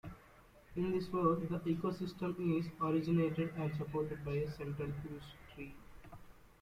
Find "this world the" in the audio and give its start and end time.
0.93-1.59